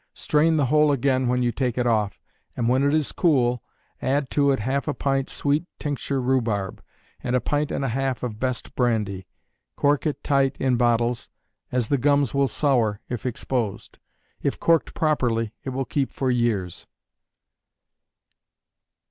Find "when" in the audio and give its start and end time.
1.27-1.43, 2.67-2.81